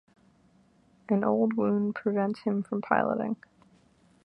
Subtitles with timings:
[1.09, 3.35] An old wound prevents him from piloting.